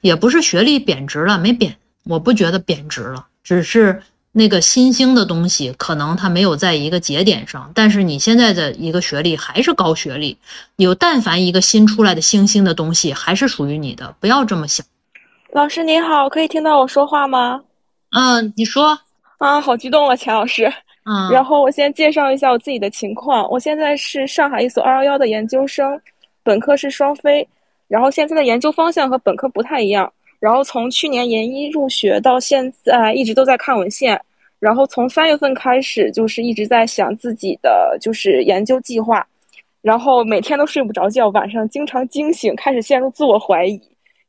[0.00, 4.02] 也不是学历贬值了，没贬，我不觉得贬值了，只是。
[4.32, 10.38] 那个新兴的东西，可能它没有在一个节点上，但是你现在的一个学历还是高学历，
[10.76, 14.84] 有但凡一个新出来的新兴的东西，还是属于你的，不要这么想。
[15.52, 17.62] 老师您好，可以听到我说话吗？
[18.10, 18.98] 嗯，你说。
[19.36, 20.72] 啊，好激动啊，钱老师。
[21.04, 21.30] 嗯。
[21.30, 26.00] 然后我先介绍一下我自己的情况，我现在是上海一所二幺幺的研究生，
[26.42, 27.46] 本科是双非，
[27.86, 30.10] 然后现在的研究方向和本科不太一样。
[30.42, 34.20] 然后从去年研一入学到现在，一直都在看文献。
[34.58, 39.24] 然后从三月份开始，就是一直在想自己的就是研究计划。
[39.82, 43.80] 然后每天都睡不着觉，晚上经常惊醒，开始陷入自我怀疑，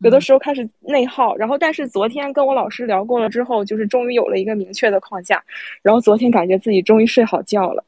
[0.02, 1.36] 有的时候开始内耗。
[1.36, 5.44] 然后但是昨天跟我老师聊过了之后，就是终于有了一个明确的框架。
[5.82, 7.84] 然后昨天感觉自己终于睡好觉了。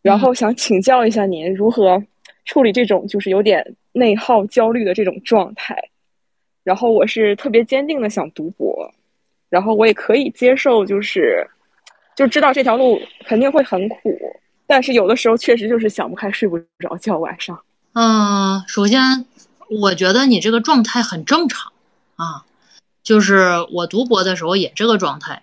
[0.00, 2.02] 然后想请教一下您，如何
[2.46, 3.62] 处理这种就是有点
[3.92, 5.76] 内耗、焦虑的这种状态？
[6.66, 8.92] 然后我是特别坚定的想读博，
[9.48, 11.48] 然后我也可以接受，就是
[12.16, 14.18] 就知道这条路肯定会很苦，
[14.66, 17.56] 但是有的时候确实就是想不开，睡不着觉晚上。
[17.92, 19.24] 嗯，首先
[19.70, 21.70] 我觉得你这个状态很正常
[22.16, 22.44] 啊，
[23.04, 25.42] 就是我读博的时候也这个状态，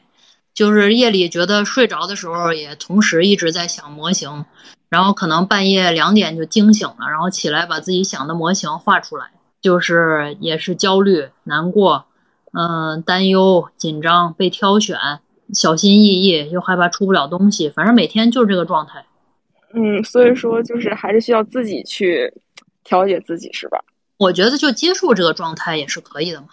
[0.53, 4.43] 就是夜里觉得睡着的时候也同时一直在想模型，
[4.89, 9.31] 然后可能半夜两点就惊醒了，然后起来把自己想的模型画出来。
[9.63, 12.05] 就是也是焦虑、难过，
[12.51, 14.97] 嗯，担忧、紧张，被挑选，
[15.53, 19.05] 小心翼翼，又害怕出不了东西，反正每天就是这个状态。
[19.73, 22.29] 嗯，所以说就是还是需要自己去
[22.83, 23.79] 调节自己，是吧？
[24.17, 26.47] 我觉得就接受这个状态也是可以的嘛。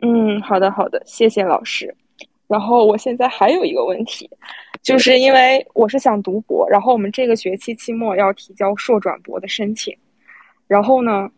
[0.00, 1.94] 嗯，好的，好的，谢谢老师。
[2.48, 4.28] 然后我现在还有一个问题，
[4.82, 9.94] 就是因为我是想读博，然后我们这个学期期末要提交硕转博的申请，
[10.66, 11.28] 然后呢？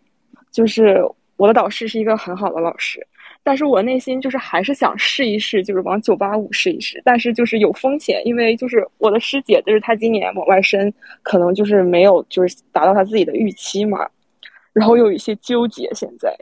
[0.57, 1.05] 就是
[1.37, 3.07] 我的导师是一个很好的老师，
[3.42, 10.90] 但是我内心就是还是想试一试，就是往九八五试一试，但是就是有风险，因为就是我的师姐，就是她今年往外申，
[11.23, 14.09] 可能就是没有就是达到她自己的预期嘛，
[14.73, 15.92] 然后又有一些纠结。
[15.92, 16.35] 现在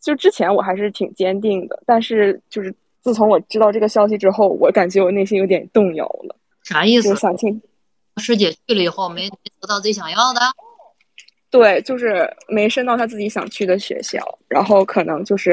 [0.00, 6.34] 就之前我还是挺坚定的，但是就是自从我知道这个消息之后，我感觉我内心有点动摇了。
[6.62, 7.14] 啥意思？
[7.16, 7.60] 想听
[8.16, 10.40] 师姐去了以后没得到自己想要的。
[11.50, 15.50] 对，就是没升到他自己想去的学校，然后可能就是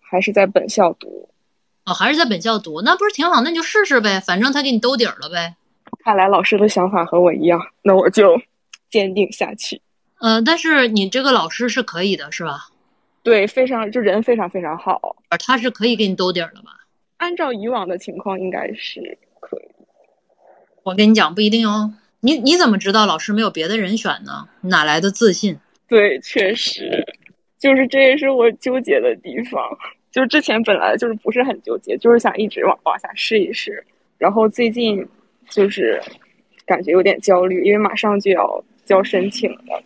[0.00, 1.28] 还是在本校读。
[1.84, 3.40] 哦，还是在本校读，那不是挺好？
[3.42, 5.56] 那你就试试呗，反正他给你兜底儿了呗。
[6.04, 8.40] 看来老师的想法和我一样，那我就
[8.88, 9.80] 坚定下去。
[10.20, 12.68] 呃，但是你这个老师是可以的，是吧？
[13.24, 16.70] 对，非常就人非常非常好，他是可以给你兜底儿的吧？
[17.16, 19.68] 按照以往的情况，应该是可以。
[20.84, 21.94] 我跟你讲，不一定哦。
[22.24, 24.48] 你你怎么知道老师没有别的人选呢？
[24.60, 25.58] 哪来的自信？
[25.88, 27.04] 对，确实，
[27.58, 29.60] 就是这也是我纠结的地方。
[30.12, 33.84] 就之前本来就是不是很纠结，就是想一直往往下试一试。
[34.18, 35.04] 然后最近
[35.48, 36.00] 就是
[36.64, 39.82] 感觉有点焦虑，因为马上就要交申请了。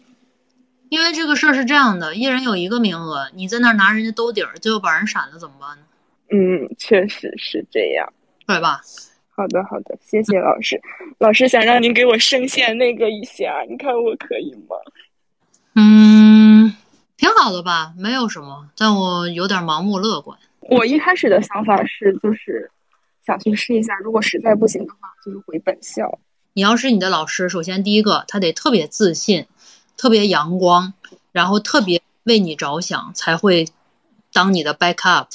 [0.90, 5.85] 因为这个事儿是这样的，一人有一个名额，你在那儿拿人家兜底儿，最后把人闪了怎么办呢？
[6.31, 8.12] 嗯，确实是这样，
[8.46, 8.83] 对吧？
[9.37, 10.81] 好的，好的，谢谢老师。
[11.18, 14.77] 老师想让您给我声线那个一下，你看我可以吗？
[15.75, 16.75] 嗯，
[17.18, 20.38] 挺好的吧，没有什么，但我有点盲目乐观。
[20.61, 22.70] 我一开始的想法是，就是
[23.27, 26.18] 想去试一下，如果实在不行的话，就是回本校。
[26.55, 29.44] 你要是你的老师，首先第一个他得特别自信，
[29.99, 30.94] 特别阳光，
[31.33, 33.68] 然后特别为你着想，才会
[34.33, 35.27] 当你的 backup。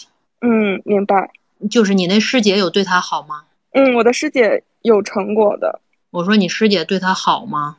[0.41, 1.29] 嗯，明白。
[1.69, 3.43] 就是你那师姐有对他好吗？
[3.71, 5.79] 嗯，我的师姐有成果的。
[6.09, 7.77] 我说你师姐对她好吗？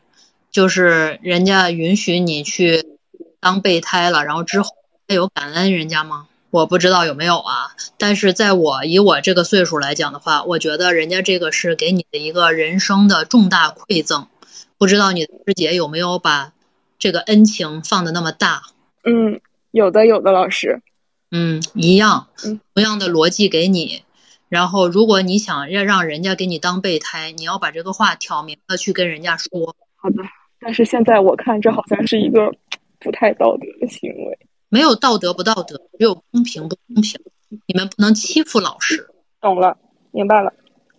[0.51, 2.99] 就是人家允许你去
[3.41, 4.71] 当备胎了，然后之后
[5.07, 6.29] 她有感恩人家吗？
[6.51, 7.73] 我不知道有没有啊。
[7.99, 14.29] 但是在我以我这个岁数来讲的话，我觉得人家这个是给你的一个人生的重大馈赠。
[14.79, 16.53] 不知道你的师姐有没有把
[16.99, 18.63] 这个恩情放的那么大？
[19.05, 20.83] 嗯，有的，有的，老师。
[21.31, 22.29] 嗯，一样，
[22.75, 24.03] 同样的逻辑给你。
[24.53, 29.49] 然后，如果你想要让人家给你当备胎，你要把这个话挑明了去跟人家说。
[29.97, 30.17] 好的，
[30.61, 32.53] 但是现在我看这好像是一个
[33.01, 34.39] 不太道德的行为。
[34.69, 37.19] 没有道德不道德，只有公平不公平。
[37.65, 39.09] 你们不能欺负老师。
[39.41, 39.75] 懂了，
[40.11, 40.53] 明白了，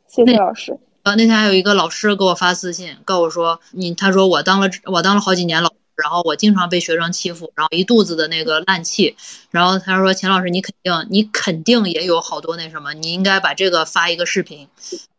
[0.08, 0.76] 谢谢老师。
[1.04, 5.70] 呃，那天还有一个老师给我发私信，告诉我说，你他说我当了我当了好几年老。
[5.96, 9.16] 然后我经常被学生欺负，然后一肚子的那个烂气。
[9.52, 14.68] 然后他说：“钱老师，你肯定你肯定也有好多那什么，你应该把这个发一个视频，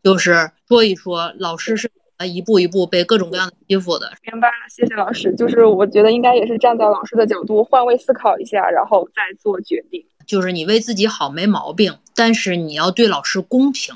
[0.02, 1.90] 就是说一说老师是
[2.26, 5.34] 一步一步被各种各样的欺负的。”明白了，谢谢老师。
[5.36, 10.04] 就是我觉得应该也是站在老师的角度换位思考一下，然后再做决定。
[10.26, 13.94] 就是你为自己好没毛病，但是你要对老师公平。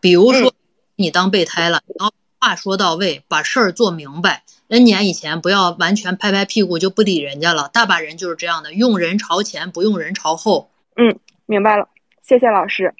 [0.00, 0.52] 比如说
[0.96, 4.44] 你当备胎了，你要话说到位，把事儿做明白。
[4.68, 7.68] N 年以前，不要完全拍拍屁股就不理人家了。
[7.72, 10.70] 大把人就是这样的，用人朝前，不用人朝后。
[10.96, 11.88] 嗯，明白了，
[12.22, 12.94] 谢谢老师。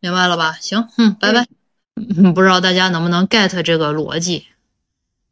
[0.00, 0.52] 明白了吧？
[0.60, 1.46] 行，嗯，拜拜。
[1.96, 4.46] 嗯 不知道大家能不能 get 这个逻辑？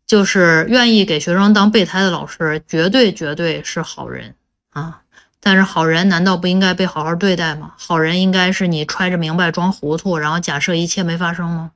[0.07, 4.35] 就是愿意给学生当备胎的老师，绝对绝对是好人
[4.71, 5.03] 啊。
[5.41, 7.75] 但是好人难道不应该被好好对待吗？
[7.79, 11.71] 好人应该是你揣着明白装糊涂，然后假设一切没发生吗？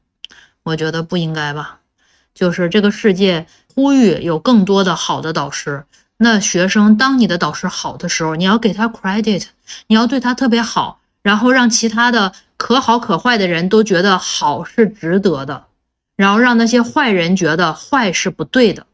[0.65, 1.79] 我觉得不应该吧。
[2.35, 3.47] 就是这个世界。
[3.75, 5.85] 呼吁有更多的好的导师。
[6.17, 9.45] 那学生，当你的导师好的时候，你要给他 credit，
[9.87, 15.65] 你要对他特别好，然后让其他的可好可坏的人都觉得好是值得的，
[16.17, 18.87] 然后让那些坏人觉得坏是不对的。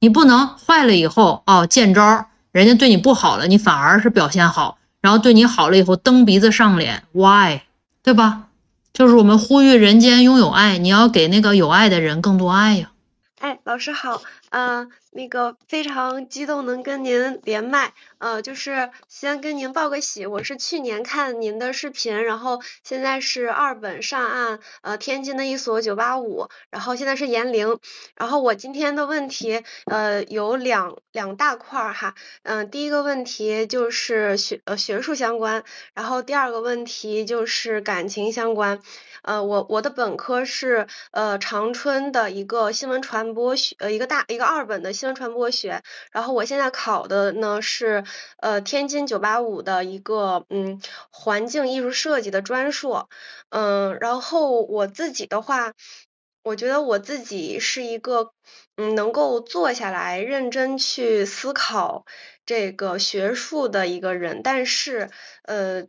[0.00, 7.60] 你不能坏了以后哦，见招，人家对你不好了，你反而是表现好，然后对你好了以后蹬鼻子上脸，why？
[8.02, 8.44] 对吧？
[8.94, 12.89] 就是我们呼吁人间拥有爱，你要给那个有爱的人更多爱呀。
[13.40, 27.80] 哎，老师好，嗯，那个非常激动能跟您连麦，呃，就是先跟您报个喜，我是去年看您的视频，然后现在是二本上岸，呃，天津的一所九八五，然后现在是研零，
[28.14, 38.80] 然后我今天的问题，呃，有两两大块儿哈，嗯，第一个问题就是学呃学术相关，然后第二个问题就是感情相关。
[39.22, 45.82] 呃，我我的本科是呃长春的一个新闻传播学，呃一个大一个二本的新闻传播学，
[46.12, 48.04] 然后我现在考的呢是
[48.36, 50.78] 呃天津九八五的一个嗯
[51.10, 53.08] 环境艺术设计的专硕，
[53.48, 55.72] 嗯，然后我自己的话，
[56.42, 58.32] 我觉得我自己是一个
[58.76, 62.04] 嗯能够坐下来认真去思考
[62.44, 65.08] 这个学术的一个人，但是
[65.44, 65.86] 呃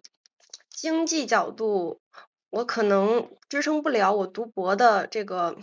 [0.70, 2.00] 经济角度。
[2.54, 5.56] 我可能支撑不了我读博的这个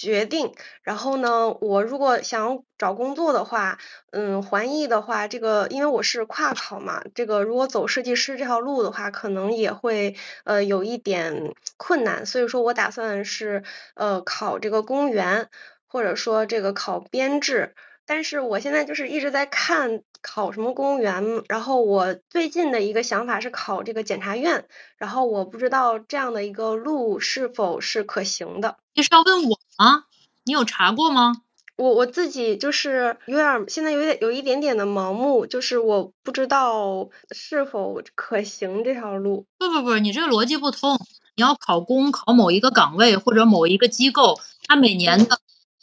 [0.00, 3.78] 决定，然后呢，我如果想找工作的话，
[4.12, 13.62] 嗯，环艺的话，这个因为我是跨考嘛，这个如果走设计师这条路的话，可能也会呃有一点困难，所以说我打算是
[13.94, 15.50] 呃考这个公务员，
[15.86, 17.74] 或者说这个考编制。
[18.06, 24.66] 但是我现在就是一直在看考什么公务员，然后我最近的一个想法是考这个检察院，
[24.96, 28.76] 然后我不知道这样的一个路是否是可行的。
[28.94, 30.04] 你是要问我吗？
[30.44, 31.42] 你有查过吗？
[31.76, 39.46] 我我自己就是有点现在有点有一点点的盲目，就是我不知道是否可行这条路。
[39.58, 40.98] 不不不，你这个逻辑不通。
[41.36, 45.40] 你要考公考某一个岗位或者某一个机构，它每年的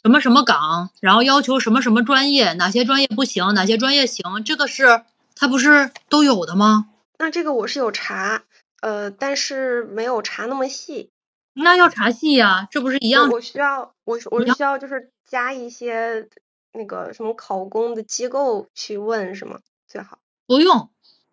[0.08, 5.02] 什么什么岗，然后要求什么什么专业，哪些专业不行，哪些专业行，这个是
[5.36, 6.86] 它不是都有的吗？
[7.18, 8.42] 那这个我是有查，
[8.80, 11.10] 呃，但是没有查那么细。
[11.52, 13.38] 那要查细呀，这不是一样我？
[13.38, 16.26] 需要，我我需要就是加一些
[16.72, 19.58] 那个什么考公的机构去问是吗？
[19.86, 20.16] 最好。
[20.46, 20.88] 不用，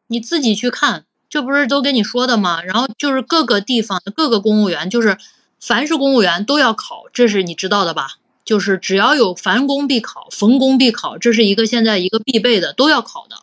[0.08, 2.62] 你自己去看，这不是都跟你说的吗？
[2.62, 5.18] 然后就是各个地方的各个公务员，就是
[5.62, 8.16] 凡是公务员都要考，这是你知道的吧？
[8.46, 13.38] 就是只要有凡公必考，逢公必考，这是一个现在一个必备的，都要考的，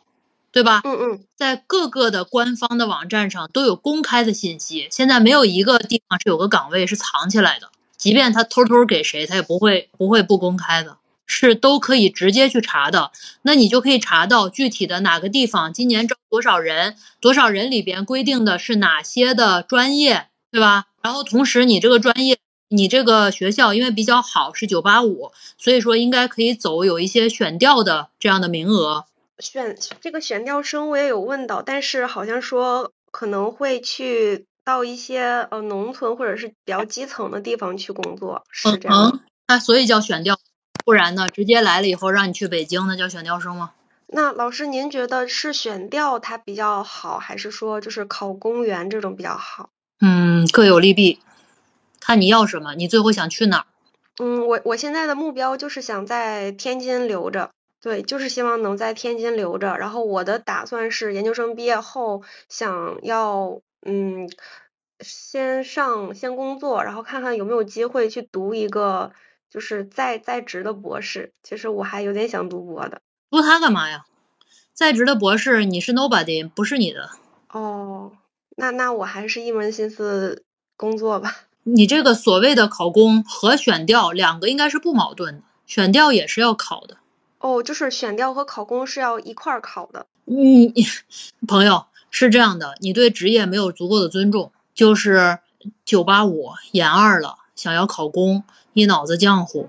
[0.53, 0.81] 对吧？
[0.85, 13.11] 嗯嗯，在各个的官方的网站上都有公开的信息，现在没有一个地方是有个岗位是藏起来的，即便他偷偷给谁，他也不会不会不公开的，是都可以直接去查的。
[13.43, 20.87] 那你就可以查到具体的哪个地方今年招多少人，多少人里边规定的是哪些的专业，对吧？
[21.03, 22.39] 然后同时你这个专业，
[22.73, 29.05] 你这个学校因为比较好是九八五，所以说应该可以走有一些选调的这样的名额。
[29.39, 40.39] 选这个选调生我也有问到，但是好像说可能会去到一些呃农村或者是比较基层的地方去工作，是这样那所以叫选调，
[40.85, 43.73] 不然呢，直接来了以后让你去北京，那叫选调生吗？
[44.07, 49.71] 那老师您觉得是选调它比较好，还是说就是考公务员这种比较好？
[50.01, 51.19] 嗯，各有利弊，
[52.05, 53.67] 看你要什么，你最后想去哪儿？
[54.19, 59.77] 嗯，我我现在的目标就是想在天津留着，对，就是希望能在天津留着。
[59.77, 64.29] 然后我的打算是研究生毕业后想要嗯，
[64.99, 69.13] 先上先工作，然后看看有没有机会去读一个
[69.49, 71.33] 就是在在职的博士。
[71.45, 73.01] 其实我还有点想读博的。
[73.31, 74.05] 读它干嘛呀？
[74.75, 77.11] 在职的博士你是 nobody，不是你的。
[77.51, 78.13] 哦，
[78.57, 80.45] 那那我还是一门心思
[80.77, 81.37] 工作吧。
[81.65, 86.97] 你这个所谓的考公和选调两个应该是不矛盾的，选调也是要考的。
[87.39, 90.07] 哦，就是选调和考公是要一块儿考的。
[90.25, 90.73] 你
[91.47, 95.39] 朋友是这样的，你对职业没有足够的尊重，就是
[95.85, 99.69] 九八五研二了，想要考公，一脑子浆糊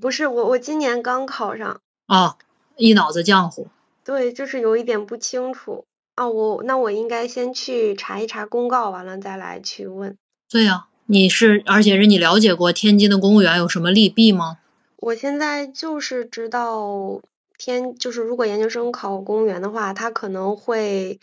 [0.00, 2.36] 不是我，我今年刚考上，啊，
[2.76, 3.68] 一脑子浆糊。
[4.04, 5.84] 对，就是有一点不清楚
[6.16, 6.28] 啊。
[6.28, 10.16] 我那我应该先去查一查公告，完了再来去问。
[10.50, 14.58] 对呀、你是，而且是你了解过天津的公务员有什么利弊吗？
[14.96, 17.20] 我现在就是知道
[17.58, 21.20] 天，就是如果研究生考公务员的话，他可能会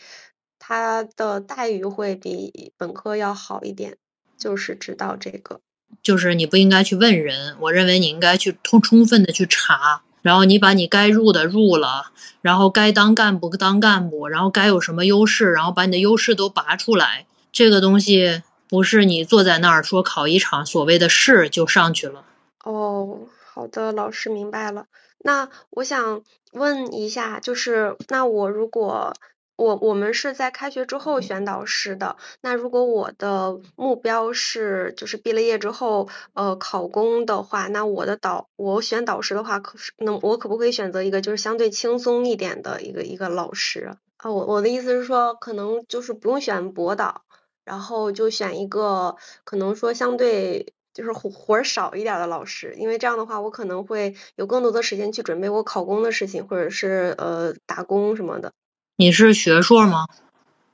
[0.58, 3.96] 他的待遇会比本科要好一点，
[4.38, 5.60] 就是知道这个。
[6.02, 17.26] 就是你不应该去问人，我认为你应该去充充分的去查，然后你把你该入的入了，然后该当干部当干部，然后该有什么优势，然后把你的优势都拔出来。
[17.50, 22.24] 这个东西不是你坐在那儿说考一场所谓的试就上去了。
[22.64, 24.86] 哦，好的，老师明白了。
[25.18, 29.12] 那我想问一下，就是那我如果
[29.56, 44.30] 我我们是在开学之后选导师的，那如果我的目标是就是毕了业之后呃考公的话，那我的导我选导师的话，可是能我可不可以选择一个就是相对轻松一点的一个一个老师啊？
[44.30, 47.22] 我我的意思是说，可能就是不用选博导，
[47.64, 58.52] 然后就选一个可能说相对就是活活儿少一点儿的老师，因为这样的话，我可能会有更多的时间去准备我考公的事情，或者是呃打工什么的。
[58.96, 60.06] 你是学硕吗？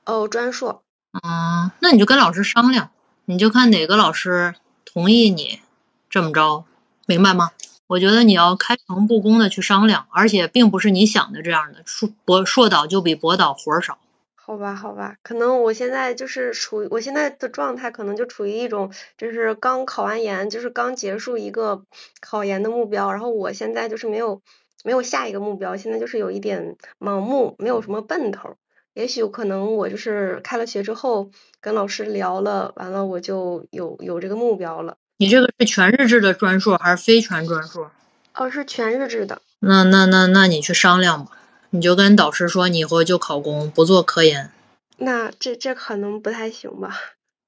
[0.05, 0.83] 哦，专硕，
[1.23, 2.89] 嗯，那你就跟老师商量，
[3.25, 5.59] 你就看哪个老师同意你
[6.09, 6.65] 这么着，
[7.05, 7.51] 明白吗？
[7.87, 13.97] 我觉得你要开诚布公的去商量，而且并不是你想的这样的，硕博硕导就比博导活儿少。
[14.49, 21.83] 好吧，好吧，可能我现在就是处于我现在的状态，可能就处于一种就是刚考完研，就是刚结束一个
[22.19, 24.41] 考研的目标，然后我现在就是没有
[24.83, 28.55] 没有下一个目标，现在就是有一点盲目，没有什么奔头。
[28.95, 31.29] 也许可能我就是开了学之后
[31.61, 34.97] 跟老师聊了，完了我就有有这个目标了。
[35.17, 37.91] 你这个是全日制的专硕还是非全专硕？
[38.33, 39.43] 哦，是全日制的。
[39.59, 41.33] 那那那那你去商量吧，
[41.71, 44.51] 你就跟导师说你以后就考公，不做科研。
[44.97, 46.95] 那这这可能不太行吧？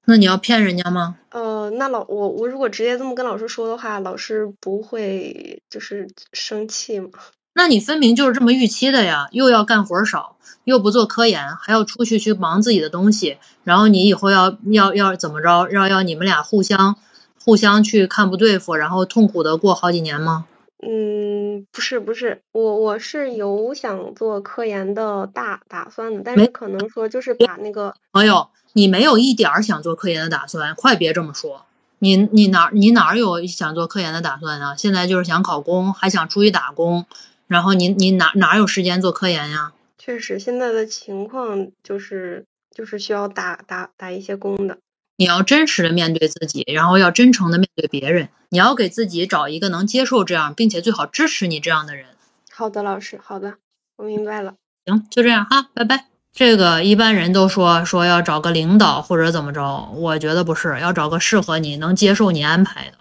[0.06, 1.16] 那你要骗人家吗？
[1.30, 7.10] 呃，那老我我如果直接这么跟老师说的话，老师不会就是生气吗？
[7.54, 15.68] 那你分明就是这么预期的呀，又要干活少，又不做科研，还要出去去忙自己的东西，然后你以后要要要怎么着？
[15.70, 16.96] 要要你们俩互相
[17.44, 20.46] 互相去看不对付，然后痛苦的过好几年吗？
[20.84, 31.64] 嗯，不是不是，我我是有想做科研的大打算的，但是可能说就是把那个朋友，你没有一点儿想做科研的打算，快别这么说。
[32.00, 34.74] 你你哪你哪有想做科研的打算啊？
[34.76, 37.06] 现在就是想考公，还想出去打工，
[37.46, 39.72] 然后你你哪哪有时间做科研呀？
[39.98, 44.78] 确实，现在的情况就是就是需要打打打一些工的。
[45.22, 48.28] 你要真实的面对自己，然后要真诚的面对别人。
[48.48, 52.06] 你要给自己找一个能接受这样，并且最好支持你这样的人。
[52.50, 53.54] 好的，老师，好的，
[53.94, 54.54] 我明白了。
[54.84, 56.06] 行，就这样哈，拜拜。
[56.32, 62.98] 这个一般人都说说要找个领导或者怎么着，我觉得不是，要找个适合你、能接受你安排的。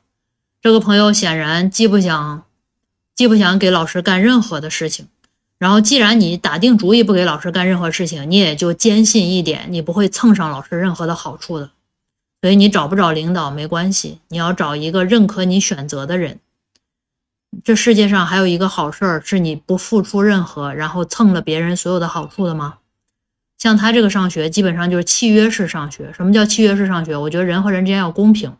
[0.62, 2.44] 这个朋友显然既不想，
[3.16, 5.08] 既不想给老师干任何的事情。
[5.58, 11.72] 然后，既然你打定主意不给老师干任何事情，你也就坚信一点，你不会蹭上老师任何的好处的。
[12.42, 16.40] 所以你找不找领导没关系，你要找一个认可你选择的人。
[17.64, 22.76] 这世界上还有一个好事儿，是你不付出任何，然后蹭了别人所有的好处的吗？
[23.60, 26.12] 像他这个上学，基本上就是契约式上学。
[26.18, 27.16] 什么叫契约式上学？
[27.16, 28.52] 我觉得人和人之间要公平。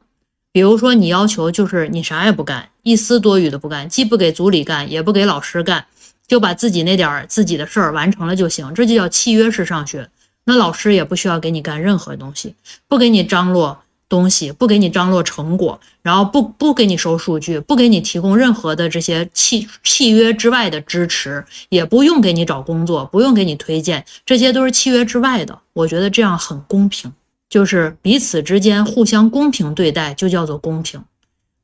[0.52, 5.86] 比如说，你要求就是你啥也不干，一丝多余的不干，既不给组里干，也不给老师干，
[6.28, 10.10] 就把自己那点儿自己的事儿完成了就行，这就叫契约式上学。
[10.52, 12.56] 那老师也不需要给你干任何东西，
[12.90, 25.58] 不给你张罗东西，不给你张罗成果，然后不不给你收数据，不给你提供任何的这些契契约之外的支持，也不用给你找工作，不用给你推荐，这些都是契约之外的。
[25.72, 27.14] 我觉得这样很公平，
[27.50, 31.02] 就是彼此之间互相公平对待，就叫做公平。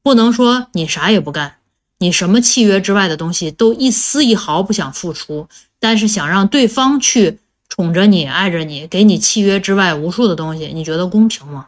[0.01, 1.55] 不能说你啥也不干，
[1.97, 7.39] 你什么契约之外的东西都一丝一毫不想付出，但是想让对方去。
[7.77, 11.67] 宠着你，爱着你，给你契约之外无数的东西，你觉得公平吗？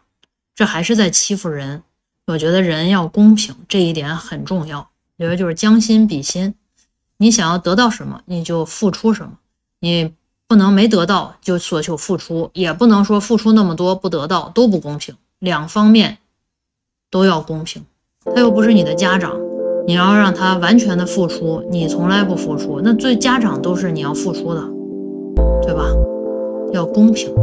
[0.56, 1.84] 这还是在欺负人。
[2.26, 4.90] 我觉得人要公平，这一点很重要。
[5.18, 6.56] 我觉得就是将心比心，
[7.18, 9.34] 你想要得到什么，你就付出什么。
[9.82, 10.12] 你
[10.48, 15.16] 不能没得到就索求付出，也不能说付出那么多不得到都不公平。
[15.38, 16.18] 两方面
[17.12, 17.86] 都要公平。
[18.26, 19.40] 他又不是你的家长，
[19.86, 24.79] 你要让他完全的付出，你从来不付出，那最家长都是你要付出的。
[25.62, 25.84] 对吧？
[26.72, 27.34] 要公平，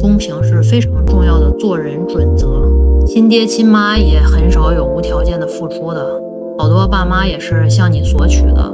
[0.00, 2.46] 公平是非常重要的做人准则。
[3.06, 6.20] 亲爹亲妈也很少有无条件的付出的，
[6.58, 8.72] 好多爸妈也是向你索取的，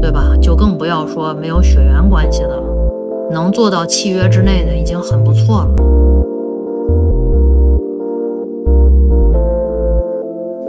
[0.00, 0.36] 对吧？
[0.40, 2.62] 就更不要说没有血缘关系的，
[3.30, 5.68] 能做到契约之内的已经很不错了。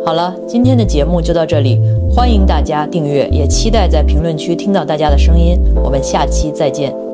[0.06, 1.80] 好了，今天的节目就到这里，
[2.10, 5.58] 欢迎大家订阅，也期待在评论区听到大家的声音。
[5.84, 7.13] 我们下期再见。